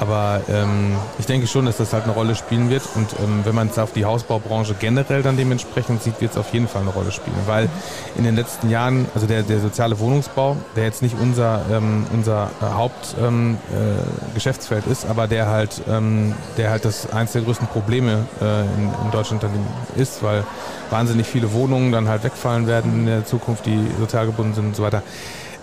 Aber 0.00 0.40
ähm, 0.48 0.96
ich 1.18 1.26
denke 1.26 1.46
schon, 1.46 1.66
dass 1.66 1.76
das 1.78 1.92
halt 1.92 2.04
eine 2.04 2.12
Rolle 2.12 2.34
spielen 2.34 2.70
wird. 2.70 2.82
Und 2.94 3.08
ähm, 3.22 3.40
wenn 3.44 3.54
man 3.54 3.68
es 3.68 3.78
auf 3.78 3.92
die 3.92 4.04
Hausbaubranche 4.04 4.74
generell 4.78 5.22
dann 5.22 5.36
dementsprechend 5.36 6.02
sieht, 6.02 6.20
wird 6.20 6.32
es 6.32 6.38
auf 6.38 6.52
jeden 6.52 6.66
Fall 6.68 6.82
eine 6.82 6.90
Rolle 6.90 7.12
spielen. 7.12 7.36
Weil 7.46 7.68
in 8.16 8.24
den 8.24 8.36
letzten 8.36 8.68
Jahren, 8.70 9.06
also 9.14 9.26
der, 9.26 9.42
der 9.42 9.60
soziale 9.60 9.98
Wohnungsbau, 9.98 10.56
der 10.74 10.84
jetzt 10.84 11.02
nicht 11.02 11.16
unser, 11.20 11.62
ähm, 11.72 12.06
unser 12.12 12.50
äh, 12.60 12.64
Hauptgeschäftsfeld 12.66 14.84
ähm, 14.84 14.90
äh, 14.90 14.92
ist, 14.92 15.06
aber 15.06 15.28
der 15.28 15.48
halt, 15.48 15.82
ähm, 15.88 16.34
der 16.56 16.70
halt 16.70 16.84
das 16.84 17.10
eines 17.10 17.32
der 17.32 17.42
größten 17.42 17.68
Probleme 17.68 18.26
äh, 18.40 18.60
in, 18.60 18.90
in 19.04 19.10
Deutschland 19.12 19.42
dann 19.42 19.50
ist, 19.96 20.22
weil 20.22 20.44
wahnsinnig 20.90 21.26
viele 21.26 21.52
Wohnungen 21.52 21.92
dann 21.92 22.08
halt 22.08 22.24
wegfallen 22.24 22.66
werden 22.66 22.92
in 22.92 23.06
der 23.06 23.24
Zukunft, 23.24 23.66
die 23.66 23.78
sozial 23.98 24.26
gebunden 24.26 24.54
sind 24.54 24.66
und 24.66 24.76
so 24.76 24.82
weiter 24.82 25.02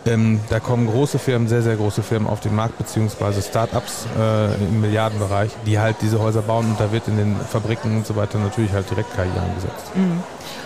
Ähm, 0.05 0.41
da 0.49 0.59
kommen 0.59 0.87
große 0.87 1.17
Firmen, 1.17 1.47
sehr, 1.47 1.61
sehr 1.61 1.75
große 1.77 2.03
Firmen 2.03 2.27
auf 2.27 2.41
den 2.41 2.53
Markt, 2.55 2.77
beziehungsweise 2.77 3.41
Start-ups 3.41 4.05
äh, 4.19 4.53
im 4.55 4.81
Milliardenbereich, 4.81 5.51
die 5.65 5.79
halt 5.79 5.95
diese 6.01 6.19
Häuser 6.19 6.41
bauen 6.41 6.65
und 6.71 6.79
da 6.79 6.91
wird 6.91 7.07
in 7.07 7.15
den 7.17 7.35
Fabriken 7.51 7.97
und 7.97 8.05
so 8.07 8.15
weiter 8.15 8.37
natürlich 8.37 8.73
halt 8.73 8.89
direkt 8.89 9.13
KI 9.15 9.21
eingesetzt. 9.21 9.95
Mhm. 9.95 10.21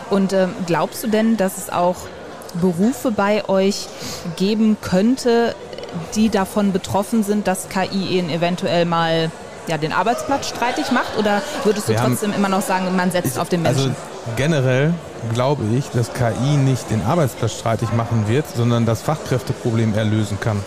Und 0.10 0.34
ähm, 0.34 0.50
glaubst 0.66 1.04
du 1.04 1.08
denn, 1.08 1.38
dass 1.38 1.58
es 1.58 1.70
auch 1.70 1.96
Berufe 2.62 3.12
bei 3.12 3.48
euch 3.48 3.88
geben 4.38 4.78
könnte, 4.82 5.54
die 6.16 6.30
davon 6.30 6.72
betroffen 6.72 7.24
sind, 7.24 7.48
dass 7.48 7.70
KI 7.70 8.18
ihnen 8.18 8.30
eventuell 8.30 8.86
mal 8.86 9.30
ja, 9.68 9.78
den 9.78 9.92
Arbeitsplatz 9.94 10.48
streitig 10.48 10.92
macht? 10.92 11.18
Oder 11.20 11.42
würdest 11.64 11.88
du 11.90 11.94
Wir 11.94 12.00
trotzdem 12.00 12.34
immer 12.34 12.50
noch 12.50 12.62
sagen, 12.62 12.96
man 12.96 13.12
setzt 13.12 13.36
Ich- 13.36 13.40
auf 13.40 13.50
den 13.50 13.62
Menschen? 13.62 13.90
Also 13.90 14.17
generell 14.36 14.94
glaube 15.34 15.64
ich, 15.76 15.90
dass 15.90 16.14
KI 16.14 16.58
nicht 16.58 16.90
den 16.92 17.02
Arbeitsplatz 17.04 17.54
streitig 17.54 17.92
machen 17.94 18.26
wird, 18.28 18.46
sondern 18.56 18.86
das 18.86 19.02
Fachkräfteproblem 19.02 19.96
erlösen 19.96 20.40
kann. 20.40 20.60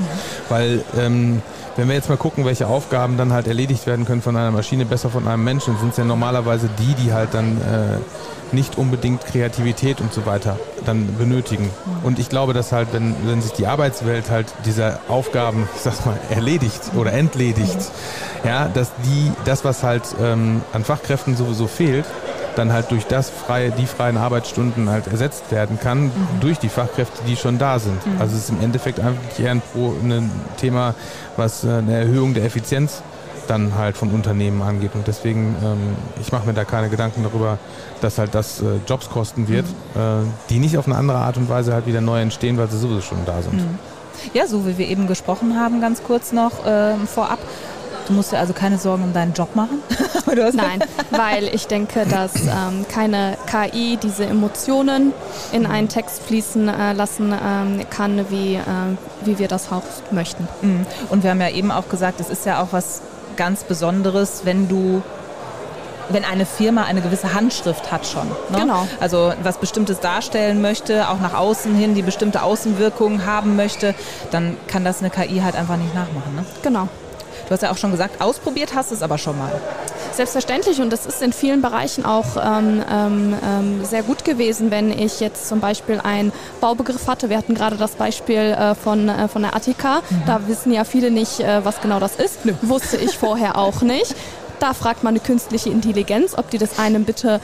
Weil 0.49 0.83
ähm, 0.99 1.43
wenn 1.76 1.88
wir 1.88 1.95
jetzt 1.95 2.09
mal 2.09 2.19
gucken, 2.19 2.45
welche 2.45 2.67
Aufgaben 2.67 3.17
dann 3.17 3.33
halt 3.33 3.47
erledigt 3.47 3.87
werden 3.87 4.05
können 4.05 4.23
von 4.23 4.37
einer 4.37 4.50
Maschine, 4.50 4.85
besser 4.85 5.09
von 5.09 5.26
einem 5.26 5.45
Menschen, 5.45 5.79
sind 5.79 5.90
es 5.90 5.97
ja 5.97 6.05
normalerweise 6.05 6.69
die, 6.79 6.95
die 6.95 7.12
halt 7.12 7.33
dann 7.33 7.59
äh, 7.59 8.55
nicht 8.55 8.79
unbedingt 8.79 9.25
Kreativität 9.25 10.00
und 10.00 10.12
so 10.12 10.26
weiter 10.26 10.59
dann 10.85 11.17
benötigen. 11.17 11.71
Und 12.02 12.19
ich 12.19 12.29
glaube, 12.29 12.52
dass 12.52 12.73
halt, 12.73 12.88
wenn, 12.93 13.14
wenn 13.25 13.40
sich 13.40 13.52
die 13.52 13.67
Arbeitswelt 13.67 14.31
halt 14.31 14.52
dieser 14.64 14.99
Aufgaben, 15.09 15.69
ich 15.75 15.83
sag's 15.83 16.05
mal, 16.05 16.19
erledigt 16.31 16.81
oder 16.97 17.12
entledigt, 17.12 17.79
ja, 18.45 18.69
dass 18.69 18.90
die, 19.05 19.33
das, 19.45 19.64
was 19.64 19.83
halt 19.83 20.02
ähm, 20.21 20.62
an 20.73 20.85
Fachkräften 20.85 21.37
sowieso 21.37 21.67
fehlt, 21.67 22.07
dann 22.57 22.73
halt 22.73 22.90
durch 22.90 23.07
das 23.07 23.30
freie, 23.30 23.71
die 23.71 23.87
freien 23.87 24.16
Arbeitsstunden 24.16 24.88
halt 24.90 25.07
ersetzt 25.07 25.50
werden 25.50 25.78
kann 25.80 26.11
durch 26.40 26.59
die 26.59 26.69
Fachkräfte, 26.69 27.23
die 27.26 27.37
schon 27.37 27.59
da 27.59 27.78
sind. 27.78 27.99
Also 28.19 28.37
es 28.37 28.45
ist 28.45 28.50
im 28.50 28.61
Endeffekt 28.61 29.00
eigentlich 29.00 29.38
eher 29.38 29.52
ein, 29.52 29.62
Pro, 29.73 29.95
ein 30.02 30.30
Thema, 30.59 30.95
was 31.37 31.64
äh, 31.64 31.69
eine 31.69 31.99
Erhöhung 31.99 32.35
der 32.35 32.45
Effizienz 32.45 33.02
dann 33.47 33.75
halt 33.76 33.97
von 33.97 34.11
Unternehmen 34.11 34.62
angeht. 34.62 34.92
Und 34.95 35.07
deswegen, 35.07 35.57
ähm, 35.62 35.97
ich 36.21 36.30
mache 36.30 36.47
mir 36.47 36.54
da 36.54 36.64
keine 36.64 36.88
Gedanken 36.88 37.25
darüber, 37.25 37.59
dass 38.00 38.19
halt 38.19 38.35
das 38.35 38.61
äh, 38.62 38.64
Jobs 38.87 39.11
kosten 39.11 39.49
wird, 39.49 39.66
äh, 39.66 40.25
die 40.49 40.59
nicht 40.61 40.78
auf 40.78 40.87
eine 40.87 40.97
andere 40.97 41.19
Art 41.19 41.37
und 41.37 41.49
Weise 41.49 41.73
halt 41.75 41.87
wieder 41.87 42.00
neu 42.00 42.21
entstehen, 42.21 42.57
weil 42.59 42.71
sie 42.71 42.78
sowieso 42.78 43.00
schon 43.00 43.19
da 43.26 43.42
sind. 43.42 43.61
Ja, 44.35 44.47
so 44.47 44.66
wie 44.66 44.78
wir 44.78 44.87
eben 44.87 45.07
gesprochen 45.07 45.59
haben, 45.59 45.80
ganz 45.80 46.02
kurz 46.02 46.33
noch 46.33 46.52
ähm, 46.66 47.07
vorab. 47.07 47.38
Du 48.07 48.12
musst 48.12 48.33
dir 48.33 48.38
also 48.38 48.52
keine 48.52 48.78
Sorgen 48.78 49.04
um 49.04 49.12
deinen 49.12 49.33
Job 49.33 49.57
machen. 49.57 49.83
Du 50.35 50.45
hast 50.45 50.55
Nein, 50.55 50.81
weil 51.11 51.45
ich 51.53 51.67
denke, 51.67 52.07
dass 52.07 52.35
ähm, 52.35 52.87
keine 52.93 53.37
KI 53.47 53.99
diese 54.01 54.25
Emotionen 54.25 55.13
in 55.53 55.67
einen 55.67 55.89
Text 55.89 56.23
fließen 56.23 56.69
äh, 56.69 56.93
lassen 56.93 57.33
ähm, 57.33 57.81
kann, 57.91 58.27
wie, 58.31 58.55
äh, 58.55 58.61
wie 59.25 59.39
wir 59.39 59.49
das 59.49 59.73
auch 59.73 59.83
möchten. 60.11 60.47
Mhm. 60.63 60.87
Und 61.09 61.23
wir 61.23 61.31
haben 61.31 61.41
ja 61.41 61.51
eben 61.51 61.71
auch 61.71 61.89
gesagt, 61.89 62.21
es 62.21 62.31
ist 62.31 62.47
ja 62.47 62.63
auch 62.63 62.69
was 62.73 63.03
ganz 63.37 63.65
Besonderes, 63.65 64.43
wenn 64.45 64.69
du 64.69 65.03
wenn 66.13 66.25
eine 66.25 66.45
Firma 66.45 66.85
eine 66.85 67.03
gewisse 67.03 67.35
Handschrift 67.35 67.93
hat 67.93 68.05
schon. 68.05 68.29
Ne? 68.29 68.59
Genau. 68.59 68.87
Also 68.99 69.33
was 69.43 69.59
Bestimmtes 69.59 70.01
darstellen 70.01 70.61
möchte, 70.61 71.09
auch 71.09 71.21
nach 71.21 71.35
außen 71.35 71.75
hin, 71.75 71.95
die 71.95 72.03
bestimmte 72.03 72.43
Außenwirkung 72.43 73.27
haben 73.27 73.55
möchte, 73.55 73.95
dann 74.33 74.57
kann 74.67 74.85
das 74.85 75.01
eine 75.01 75.11
KI 75.11 75.41
halt 75.41 75.55
einfach 75.55 75.77
nicht 75.77 75.95
nachmachen. 75.95 76.35
Ne? 76.35 76.45
Genau. 76.63 76.89
Du 77.47 77.55
hast 77.55 77.63
ja 77.63 77.71
auch 77.71 77.77
schon 77.77 77.91
gesagt, 77.91 78.21
ausprobiert 78.21 78.75
hast 78.75 78.93
es 78.93 79.03
aber 79.03 79.19
schon 79.19 79.39
mal. 79.39 79.53
Selbstverständlich 80.12 80.81
und 80.81 80.90
das 80.90 81.07
ist 81.07 81.23
in 81.23 81.33
vielen 81.33 81.62
Bereichen 81.62 82.05
auch 82.05 82.37
ähm, 82.37 82.83
ähm, 82.90 83.35
ähm, 83.45 83.85
sehr 83.85 84.02
gut 84.02 84.25
gewesen, 84.25 84.71
wenn 84.71 84.90
ich 84.90 85.21
jetzt 85.21 85.49
zum 85.49 85.61
Beispiel 85.61 86.00
einen 86.00 86.33
Baubegriff 86.61 87.07
hatte. 87.07 87.31
Wir 87.31 87.38
hatten 87.38 87.55
gerade 87.55 87.76
das 87.76 87.93
Beispiel 87.93 88.37
äh, 88.38 88.75
von, 88.75 89.09
äh, 89.09 89.29
von 89.29 89.43
der 89.43 89.55
Attika. 89.55 90.02
Da 90.26 90.47
wissen 90.49 90.73
ja 90.73 90.85
viele 90.85 91.11
nicht, 91.11 91.40
äh, 91.40 91.64
was 91.64 91.81
genau 91.81 92.00
das 92.00 92.17
ist. 92.17 92.40
Wusste 92.62 92.97
ich 92.97 93.17
vorher 93.17 93.57
auch 93.57 93.83
nicht. 93.83 94.14
Da 94.59 94.75
fragt 94.75 95.05
man 95.05 95.12
eine 95.12 95.21
künstliche 95.21 95.71
Intelligenz, 95.71 96.37
ob 96.37 96.50
die 96.50 96.59
das 96.59 96.79
einem 96.79 97.05
bitte 97.05 97.40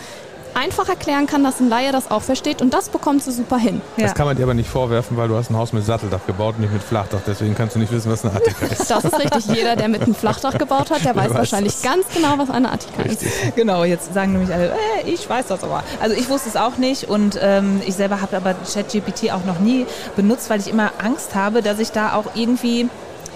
einfach 0.56 0.88
erklären 0.88 1.26
kann, 1.26 1.44
dass 1.44 1.60
ein 1.60 1.68
Laie 1.68 1.92
das 1.92 2.10
auch 2.10 2.22
versteht 2.22 2.62
und 2.62 2.72
das 2.72 2.88
bekommt 2.88 3.22
sie 3.22 3.30
super 3.30 3.58
hin. 3.58 3.80
Das 3.98 4.14
kann 4.14 4.26
man 4.26 4.36
dir 4.36 4.44
aber 4.44 4.54
nicht 4.54 4.70
vorwerfen, 4.70 5.16
weil 5.16 5.28
du 5.28 5.36
hast 5.36 5.50
ein 5.50 5.56
Haus 5.56 5.72
mit 5.72 5.84
Satteldach 5.84 6.24
gebaut 6.26 6.54
und 6.56 6.62
nicht 6.62 6.72
mit 6.72 6.82
Flachdach. 6.82 7.20
Deswegen 7.26 7.54
kannst 7.54 7.74
du 7.74 7.78
nicht 7.78 7.92
wissen, 7.92 8.10
was 8.10 8.24
eine 8.24 8.34
Attika 8.34 8.66
ist. 8.70 8.90
Das 8.90 9.04
ist 9.04 9.18
richtig. 9.18 9.46
Jeder, 9.54 9.76
der 9.76 9.88
mit 9.88 10.02
einem 10.02 10.14
Flachdach 10.14 10.56
gebaut 10.56 10.90
hat, 10.90 11.04
der 11.04 11.14
weiß, 11.14 11.30
weiß 11.30 11.38
wahrscheinlich 11.38 11.74
das. 11.74 11.82
ganz 11.82 12.06
genau, 12.14 12.38
was 12.38 12.50
eine 12.50 12.72
Attika 12.72 13.02
ist. 13.02 13.24
Genau, 13.54 13.84
jetzt 13.84 14.14
sagen 14.14 14.32
nämlich 14.32 14.52
alle, 14.52 14.70
äh, 14.70 15.08
ich 15.10 15.28
weiß 15.28 15.46
das 15.48 15.62
aber. 15.62 15.84
Also 16.00 16.16
ich 16.16 16.28
wusste 16.28 16.48
es 16.48 16.56
auch 16.56 16.78
nicht 16.78 17.04
und 17.04 17.38
ähm, 17.40 17.80
ich 17.86 17.94
selber 17.94 18.22
habe 18.22 18.36
aber 18.36 18.54
ChatGPT 18.54 19.32
auch 19.32 19.44
noch 19.44 19.58
nie 19.60 19.86
benutzt, 20.16 20.48
weil 20.48 20.60
ich 20.60 20.68
immer 20.68 20.92
Angst 21.02 21.34
habe, 21.34 21.62
dass 21.62 21.78
ich 21.78 21.92
da 21.92 22.14
auch 22.14 22.34
irgendwie 22.34 22.88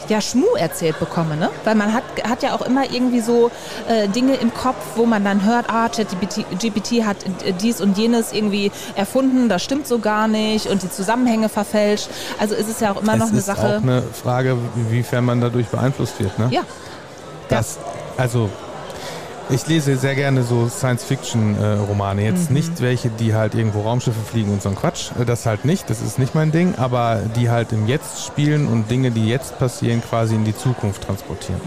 ja, 0.09 0.21
Schmu 0.21 0.47
erzählt 0.59 0.99
bekomme, 0.99 1.37
ne? 1.37 1.51
Weil 1.65 1.75
man 1.75 1.93
hat, 1.93 2.03
hat 2.29 2.43
ja 2.43 2.55
auch 2.55 2.63
immer 2.63 2.91
irgendwie 2.91 3.21
so 3.21 3.51
äh, 3.89 4.09
Dinge 4.09 4.35
im 4.37 4.53
Kopf, 4.53 4.77
wo 4.97 5.07
man 5.07 5.25
dann 5.25 5.45
hört, 5.45 5.67
ah, 5.69 5.89
ChatGPT 5.89 6.45
GPT 6.59 7.05
hat 7.05 7.17
äh, 7.45 7.53
dies 7.53 7.81
und 7.81 7.97
jenes 7.99 8.33
irgendwie 8.33 8.73
erfunden, 8.95 9.49
das 9.49 9.63
stimmt 9.63 9.87
so 9.87 9.99
gar 9.99 10.29
nicht 10.29 10.67
und 10.67 10.83
die 10.83 10.91
Zusammenhänge 10.91 11.49
verfälscht. 11.49 12.09
Also 12.39 12.55
ist 12.55 12.69
es 12.69 12.81
ja 12.81 12.93
auch 12.93 13.03
immer 13.03 13.17
noch 13.17 13.27
es 13.27 13.31
eine 13.31 13.39
ist 13.39 13.47
Sache. 13.47 13.77
auch 13.79 13.83
eine 13.83 14.03
Frage, 14.03 14.57
inwiefern 14.77 15.25
man 15.25 15.41
dadurch 15.41 15.69
beeinflusst 15.69 16.19
wird. 16.21 16.39
Ne? 16.39 16.49
ja, 16.51 16.63
Das, 17.49 17.79
also 18.17 18.49
ich 19.53 19.67
lese 19.67 19.97
sehr 19.97 20.15
gerne 20.15 20.43
so 20.43 20.69
Science-Fiction-Romane. 20.69 22.23
Jetzt 22.23 22.51
nicht 22.51 22.81
welche, 22.81 23.11
die 23.11 23.35
halt 23.35 23.55
irgendwo 23.55 23.83
Raumschiffe 23.83 24.21
fliegen 24.21 24.53
und 24.53 24.63
so 24.63 24.69
ein 24.69 24.77
Quatsch. 24.77 25.11
Äh, 25.21 25.25
Das 25.25 25.47
halt 25.47 25.65
nicht, 25.65 25.91
das 25.91 26.01
ist 26.01 26.19
nicht 26.19 26.35
mein 26.35 26.53
Ding, 26.53 26.75
aber 26.77 27.21
die 27.37 27.51
halt 27.51 27.73
im 27.73 27.87
Jetzt 27.87 28.25
spielen 28.27 28.69
und 28.69 28.91
Dinge, 28.91 29.11
die 29.11 29.29
jetzt 29.29 29.59
passieren, 29.59 30.03
quasi 30.03 30.35
in 30.35 30.45
die 30.45 30.57
Zukunft 30.57 31.03
transportieren. 31.03 31.61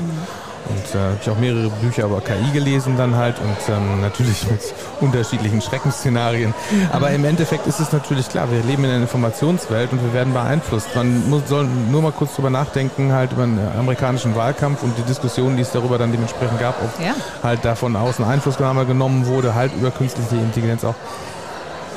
Und 0.70 0.96
äh, 0.96 1.04
habe 1.04 1.18
ich 1.22 1.30
auch 1.30 1.38
mehrere 1.38 1.70
Bücher 1.82 2.06
über 2.06 2.22
KI 2.22 2.52
gelesen 2.54 2.96
dann 2.98 3.16
halt 3.16 3.36
und 3.40 3.74
ähm, 3.74 4.02
natürlich 4.02 4.48
mit 4.50 4.62
unterschiedlichen 5.02 5.62
Schreckensszenarien. 5.62 6.54
Aber 6.92 7.12
im 7.12 7.26
Endeffekt 7.26 7.68
ist 7.68 7.80
es 7.80 7.92
natürlich 7.92 8.30
klar, 8.30 8.50
wir 8.52 8.62
leben 8.64 8.84
in 8.86 8.92
einer 8.92 9.02
Informationswelt 9.02 9.92
und 9.92 10.02
wir 10.04 10.14
werden 10.14 10.34
beeinflusst. 10.34 10.96
Man 10.96 11.30
muss, 11.30 11.42
soll 11.48 11.66
nur 11.66 12.02
mal 12.02 12.12
kurz 12.14 12.36
drüber 12.36 12.50
nachdenken, 12.50 13.12
halt 13.12 13.34
über 13.34 13.44
den 13.46 13.60
amerikanischen 13.78 14.36
Wahlkampf 14.36 14.84
und 14.84 14.98
die 14.98 15.04
Diskussionen, 15.04 15.56
die 15.58 15.64
es 15.64 15.72
darüber 15.72 15.98
dann 15.98 16.12
dementsprechend 16.12 16.60
gab, 16.60 16.82
ob 16.82 16.90
Ja. 17.04 17.14
halt 17.44 17.60
da 17.64 17.76
von 17.76 17.96
außen 17.96 18.24
Einflussnahme 18.24 18.86
genommen 18.86 19.26
wurde, 19.28 19.56
halt 19.56 19.74
über 19.76 19.92
künstliche 19.92 20.36
Intelligenz 20.36 20.84
auch. 20.84 20.96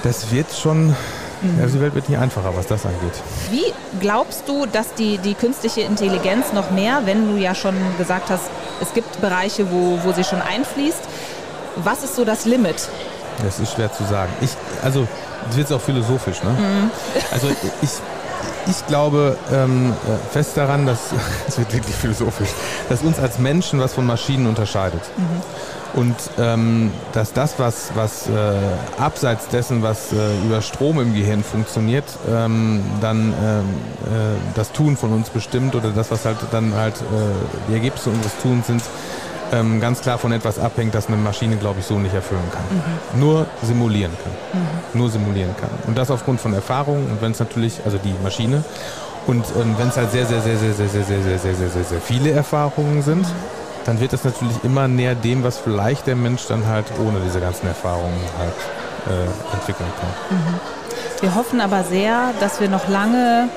Das 0.03 0.31
wird 0.31 0.53
schon, 0.53 0.95
also 1.61 1.77
die 1.77 1.81
Welt 1.83 1.95
wird 1.95 2.09
nicht 2.09 2.19
einfacher, 2.19 2.53
was 2.57 2.67
das 2.67 2.85
angeht. 2.85 3.23
Wie 3.51 3.73
glaubst 4.01 4.49
du, 4.49 4.67
dass 4.67 4.95
die, 4.95 5.19
die 5.19 5.35
künstliche 5.35 5.81
Intelligenz 5.83 6.53
noch 6.53 6.71
mehr, 6.71 7.03
wenn 7.07 7.29
du 7.33 7.37
ja 7.41 7.55
schon 7.55 7.75
gesagt 7.99 8.31
hast, 8.31 8.45
es 8.81 8.93
gibt 8.95 9.21
Bereiche, 9.21 9.71
wo, 9.71 9.99
wo 10.03 10.13
sie 10.13 10.25
schon 10.25 10.41
einfließt, 10.41 11.01
was 11.77 12.03
ist 12.03 12.17
so 12.17 12.25
das 12.25 12.45
Limit? 12.45 12.89
Das 13.45 13.59
ist 13.59 13.75
schwer 13.75 13.93
zu 13.93 14.05
sagen. 14.05 14.33
Ich, 14.41 14.51
also, 14.83 15.07
das 15.47 15.57
wird 15.57 15.73
auch 15.73 15.81
philosophisch, 15.81 16.43
ne? 16.43 16.91
Also, 17.31 17.49
ich, 17.83 17.91
ich 18.69 18.87
glaube 18.87 19.37
ähm, 19.53 19.93
äh, 19.93 20.33
fest 20.33 20.57
daran, 20.57 20.87
dass, 20.87 20.99
es 21.49 21.59
wird 21.59 21.73
wirklich 21.73 21.95
philosophisch, 21.95 22.51
dass 22.89 23.03
uns 23.03 23.19
als 23.19 23.39
Menschen 23.39 23.81
was 23.81 23.93
von 23.95 24.07
Maschinen 24.07 24.47
unterscheidet. 24.47 25.03
Und 25.97 26.15
ähm, 26.39 26.93
dass 27.13 27.33
das, 27.33 27.59
was, 27.59 27.91
was 27.95 28.29
äh, 28.29 28.33
abseits 28.99 29.49
dessen, 29.49 29.83
was 29.83 30.13
äh, 30.13 30.17
über 30.45 30.61
Strom 30.61 31.01
im 31.01 31.15
Gehirn 31.15 31.43
funktioniert, 31.43 32.05
ähm, 32.31 32.85
dann 33.01 33.33
ähm, 33.43 33.65
äh, 34.05 34.37
das 34.55 34.73
Tun 34.73 34.99
von 34.99 35.13
uns 35.15 35.31
bestimmt 35.31 35.75
oder 35.75 35.91
das, 35.91 36.11
was 36.11 36.27
halt 36.27 36.37
dann 36.53 36.75
halt 36.75 36.97
äh, 36.97 37.71
die 37.71 37.75
Ergebnisse 37.75 38.11
unseres 38.11 38.33
Tuns 38.43 38.67
sind, 38.67 38.83
ähm, 39.53 39.81
ganz 39.81 40.03
klar 40.03 40.19
von 40.19 40.33
etwas 40.33 40.59
abhängt, 40.59 40.95
das 40.95 41.07
eine 41.07 41.17
Maschine, 41.17 41.57
glaube 41.57 41.81
ich, 41.81 41.87
so 41.87 41.99
nicht 41.99 42.15
erfüllen 42.15 42.43
kann. 42.53 43.19
Nur 43.19 43.47
simulieren 43.63 44.13
kann. 44.23 44.63
Nur 44.93 45.09
simulieren 45.09 45.55
kann. 45.59 45.71
Und 45.87 45.97
das 45.97 46.11
aufgrund 46.11 46.43
von 46.43 46.53
Erfahrung 46.53 47.07
und 47.07 47.23
wenn 47.23 47.33
es 47.33 47.39
natürlich, 47.39 47.81
also 47.87 47.97
die 47.97 48.15
Maschine, 48.23 48.65
und 49.27 49.45
ähm, 49.61 49.75
wenn 49.79 49.89
es 49.89 49.97
halt 49.97 50.13
sehr, 50.13 50.27
sehr, 50.27 50.41
sehr, 50.41 50.57
sehr, 50.57 50.73
sehr, 50.73 50.89
sehr, 50.89 51.03
sehr, 51.03 51.21
sehr, 51.23 51.39
sehr, 51.39 51.55
sehr, 51.55 51.69
sehr, 51.71 51.85
sehr 51.85 52.01
viele 52.01 52.31
Erfahrungen 52.31 53.03
sind, 53.03 53.27
dann 53.87 54.01
wird 54.01 54.13
das 54.13 54.25
natürlich 54.25 54.65
immer 54.65 54.89
näher 54.89 55.15
dem, 55.15 55.45
was 55.45 55.59
vielleicht 55.59 56.07
der 56.07 56.17
Mensch 56.17 56.47
dann 56.49 56.67
halt 56.67 56.87
ohne 56.99 57.21
diese 57.21 57.41
ganzen 57.41 57.67
Erfahrungen 57.69 58.21
halt 58.39 58.53
äh, 59.07 59.55
entwickeln 59.55 59.91
kann. 60.01 60.61
Wir 61.21 61.35
hoffen 61.35 61.61
aber 61.61 61.85
sehr, 61.85 62.33
dass 62.41 62.61
wir 62.61 62.69
noch 62.69 62.89
lange 62.89 63.49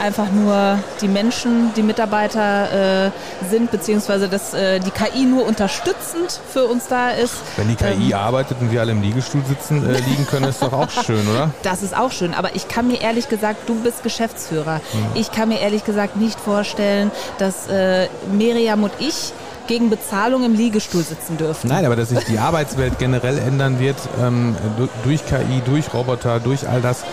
einfach 0.00 0.30
nur 0.32 0.78
die 1.00 1.08
Menschen, 1.08 1.72
die 1.76 1.82
Mitarbeiter 1.82 3.06
äh, 3.06 3.10
sind, 3.48 3.70
beziehungsweise 3.70 4.28
dass 4.28 4.54
äh, 4.54 4.80
die 4.80 4.90
KI 4.90 5.24
nur 5.24 5.46
unterstützend 5.46 6.40
für 6.52 6.64
uns 6.64 6.88
da 6.88 7.10
ist. 7.10 7.34
Wenn 7.56 7.68
die 7.68 7.76
KI 7.76 8.14
arbeitet 8.14 8.56
und 8.60 8.72
wir 8.72 8.80
alle 8.80 8.92
im 8.92 9.02
Liegestuhl 9.02 9.42
sitzen, 9.46 9.88
äh, 9.88 9.98
liegen 10.08 10.26
können, 10.26 10.46
ist 10.46 10.62
doch 10.62 10.72
auch 10.72 10.90
schön, 10.90 11.28
oder? 11.28 11.50
Das 11.62 11.82
ist 11.82 11.96
auch 11.96 12.10
schön, 12.10 12.34
aber 12.34 12.56
ich 12.56 12.68
kann 12.68 12.88
mir 12.88 13.00
ehrlich 13.00 13.28
gesagt, 13.28 13.68
du 13.68 13.74
bist 13.76 14.02
Geschäftsführer. 14.02 14.80
Ich 15.14 15.30
kann 15.30 15.48
mir 15.48 15.60
ehrlich 15.60 15.84
gesagt 15.84 16.16
nicht 16.16 16.40
vorstellen, 16.40 17.10
dass 17.38 17.68
äh, 17.68 18.08
Miriam 18.32 18.82
und 18.82 18.92
ich 18.98 19.32
gegen 19.66 19.90
Bezahlung 19.90 20.44
im 20.44 20.54
Liegestuhl 20.54 21.02
sitzen 21.02 21.36
dürfen. 21.36 21.68
Nein, 21.68 21.84
aber 21.86 21.96
dass 21.96 22.10
sich 22.10 22.24
die 22.24 22.38
Arbeitswelt 22.38 22.98
generell 22.98 23.38
ändern 23.38 23.78
wird, 23.78 23.96
ähm, 24.20 24.56
du- 24.76 24.88
durch 25.04 25.24
KI, 25.26 25.62
durch 25.64 25.92
Roboter, 25.94 26.40
durch 26.40 26.68
all 26.68 26.80
das, 26.80 27.04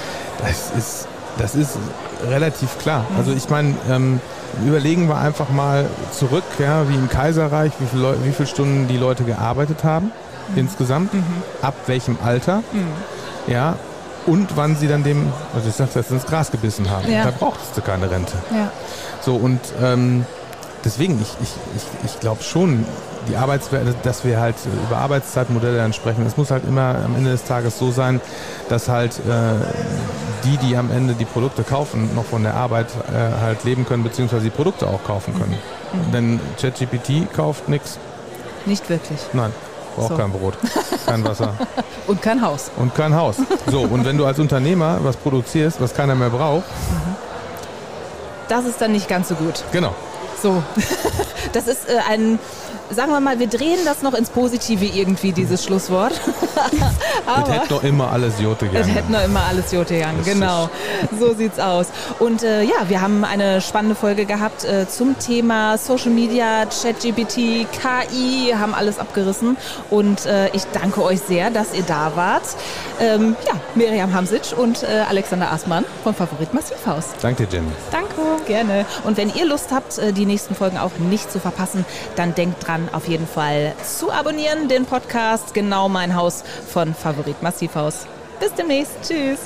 das 0.42 0.72
ist 0.78 1.08
Das 1.38 1.56
ist 1.56 1.78
relativ 2.30 2.78
klar. 2.78 3.06
Also 3.18 3.32
ich 3.32 3.50
meine, 3.50 3.74
ähm, 3.90 4.20
überlegen 4.68 5.08
wir 5.08 5.18
einfach 5.18 5.50
mal 5.50 5.86
zurück, 6.12 6.44
ja, 6.60 6.88
wie 6.90 6.96
im 6.96 7.08
Kaiserreich, 7.10 7.72
wie 7.80 7.88
viele, 7.88 8.18
wie 8.26 8.32
viele 8.34 8.48
Stunden 8.50 8.88
die 8.90 8.98
Leute 8.98 9.24
gearbeitet 9.24 9.86
haben 9.86 10.12
mhm. 10.50 10.58
insgesamt, 10.58 11.14
mhm. 11.14 11.24
ab 11.62 11.74
welchem 11.88 12.18
Alter, 12.24 12.58
mhm. 12.74 12.86
ja, 13.48 13.76
und 14.26 14.58
wann 14.58 14.76
sie 14.76 14.90
dann 14.90 15.04
dem, 15.04 15.32
also 15.56 15.70
ich 15.70 15.76
sag's 15.76 15.96
jetzt, 15.96 16.12
ins 16.12 16.26
Gras 16.26 16.52
gebissen 16.52 16.90
haben. 16.92 17.10
Ja. 17.10 17.24
Da 17.24 17.32
brauchtest 17.32 17.78
du 17.78 17.82
keine 17.82 18.12
Rente. 18.12 18.34
Ja. 18.54 18.70
So, 19.22 19.36
und 19.36 19.62
ähm, 19.82 20.26
deswegen, 20.86 21.22
ich, 21.22 21.30
ich, 21.42 21.50
ich, 21.76 22.12
ich 22.12 22.20
glaube 22.20 22.44
schon, 22.44 22.86
die 23.28 23.36
Arbeitswerte, 23.36 23.94
dass 24.04 24.26
wir 24.26 24.40
halt 24.40 24.56
über 24.88 24.98
Arbeitszeitmodelle 24.98 25.78
dann 25.78 25.94
sprechen. 25.94 26.26
Es 26.26 26.38
muss 26.38 26.52
halt 26.52 26.64
immer 26.68 26.96
am 27.04 27.16
Ende 27.16 27.32
des 27.32 27.44
Tages 27.44 27.78
so 27.78 27.92
sein, 27.92 28.20
dass 28.70 28.90
halt 28.90 29.20
äh, 29.20 29.54
die, 30.44 30.58
die 30.58 30.76
am 30.76 30.92
Ende 30.92 31.14
die 31.14 31.26
Produkte 31.26 31.64
kaufen, 31.64 32.16
noch 32.16 32.26
von 32.26 32.44
der 32.44 32.56
Arbeit 32.56 32.88
äh, 32.88 33.42
halt 33.42 33.64
leben 33.64 33.86
können, 33.86 34.04
beziehungsweise 34.04 34.44
die 34.44 34.50
Produkte 34.50 34.88
auch 34.88 35.04
kaufen 35.04 35.34
können. 35.34 35.58
Mhm. 35.94 36.12
Denn 36.12 36.40
ChatGPT 36.60 37.32
kauft 37.34 37.70
nichts. 37.70 38.00
Nicht 38.66 38.90
wirklich. 38.90 39.20
Nein. 39.34 39.52
Braucht 39.96 40.10
so. 40.10 40.16
kein 40.16 40.32
Brot, 40.32 40.54
kein 41.06 41.24
Wasser. 41.26 41.54
und 42.08 42.22
kein 42.22 42.42
Haus. 42.42 42.72
Und 42.78 42.96
kein 42.96 43.14
Haus. 43.14 43.36
So, 43.70 43.82
und 43.82 44.06
wenn 44.06 44.18
du 44.18 44.26
als 44.26 44.40
Unternehmer 44.40 45.00
was 45.04 45.18
produzierst, 45.18 45.82
was 45.82 45.94
keiner 45.94 46.16
mehr 46.16 46.30
braucht. 46.30 46.64
Das 48.48 48.64
ist 48.66 48.80
dann 48.80 48.94
nicht 48.94 49.10
ganz 49.10 49.28
so 49.28 49.36
gut. 49.36 49.64
Genau. 49.74 49.94
So. 50.42 50.64
Das 51.54 51.68
ist 51.68 51.90
äh, 51.90 51.98
ein 52.08 52.40
sagen 52.94 53.12
wir 53.12 53.20
mal, 53.20 53.40
wir 53.40 53.48
drehen 53.48 53.80
das 53.86 54.02
noch 54.02 54.14
ins 54.14 54.30
Positive 54.30 54.86
irgendwie, 54.86 55.32
dieses 55.32 55.64
Schlusswort. 55.64 56.14
Aber 57.26 57.48
es 57.48 57.56
hätte 57.56 57.68
doch 57.70 57.84
immer 57.84 58.12
alles 58.12 58.40
Jote 58.40 58.68
gegangen. 58.68 58.90
Es 58.90 58.96
hätte 58.96 59.12
noch 59.12 59.24
immer 59.24 59.44
alles 59.44 59.72
Jote 59.72 59.96
gegangen, 59.96 60.22
genau. 60.26 60.70
So 61.20 61.34
sieht's 61.34 61.60
aus. 61.60 61.88
Und 62.20 62.44
äh, 62.44 62.64
ja, 62.64 62.90
wir 62.90 63.02
haben 63.02 63.24
eine 63.24 63.62
spannende 63.62 63.96
Folge 63.96 64.26
gehabt 64.26 64.64
äh, 64.64 64.88
zum 64.88 65.18
Thema 65.20 65.78
Social 65.78 66.12
Media, 66.12 66.66
ChatGPT, 66.66 67.68
KI, 67.72 68.54
haben 68.58 68.74
alles 68.74 69.00
abgerissen. 69.00 69.58
Und 69.90 70.26
äh, 70.26 70.50
ich 70.54 70.64
danke 70.74 71.04
euch 71.04 71.22
sehr, 71.22 71.50
dass 71.50 71.74
ihr 71.74 71.84
da 71.84 72.12
wart. 72.16 72.44
Ähm, 73.00 73.36
ja, 73.48 73.54
Miriam 73.76 74.14
Hamsic 74.14 74.58
und 74.58 74.84
äh, 74.84 75.04
Alexander 75.10 75.52
Aßmann 75.52 75.86
vom 76.04 76.14
Favorit 76.14 76.54
Massivhaus. 76.54 77.06
Danke, 77.22 77.48
Jenny. 77.52 77.72
Danke. 77.92 78.12
Gerne. 78.48 78.86
Und 79.04 79.18
wenn 79.18 79.34
ihr 79.34 79.46
Lust 79.46 79.72
habt, 79.72 79.98
äh, 79.98 80.14
die 80.14 80.26
nächsten 80.26 80.56
Folgen 80.56 80.78
auch 80.78 80.92
nicht 80.98 81.32
zu 81.32 81.40
verpassen, 81.40 81.86
dann 82.16 82.36
denkt 82.36 82.68
dran, 82.68 82.81
auf 82.94 83.08
jeden 83.08 83.28
Fall 83.28 83.74
zu 83.84 84.12
abonnieren, 84.12 84.68
den 84.68 84.86
Podcast 84.86 85.54
Genau 85.54 85.90
mein 85.90 86.16
Haus 86.16 86.44
von 86.68 86.94
Favorit 86.94 87.42
Massivhaus. 87.44 88.06
Bis 88.40 88.54
demnächst. 88.54 88.94
Tschüss. 89.08 89.40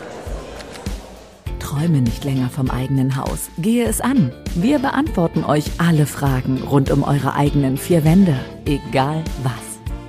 Träume 1.59 2.01
nicht 2.01 2.23
länger 2.23 2.49
vom 2.49 2.69
eigenen 2.69 3.15
Haus. 3.17 3.49
Gehe 3.57 3.85
es 3.85 3.99
an. 3.99 4.31
Wir 4.53 4.79
beantworten 4.79 5.43
euch 5.43 5.65
alle 5.77 6.05
Fragen 6.05 6.61
rund 6.63 6.91
um 6.91 7.03
eure 7.03 7.33
eigenen 7.33 7.77
vier 7.77 8.05
Wände. 8.05 8.37
Egal 8.65 9.23
was. 9.43 9.53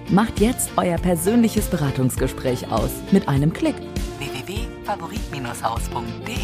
Macht 0.08 0.38
jetzt 0.38 0.70
euer 0.76 0.98
persönliches 0.98 1.66
Beratungsgespräch 1.66 2.70
aus 2.70 2.90
mit 3.10 3.28
einem 3.28 3.52
Klick. 3.52 3.74
www.favorit-haus.de 4.18 6.36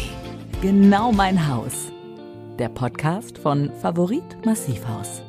Genau 0.61 1.11
mein 1.11 1.47
Haus. 1.47 1.73
Der 2.59 2.69
Podcast 2.69 3.37
von 3.37 3.71
Favorit 3.81 4.45
Massivhaus. 4.45 5.21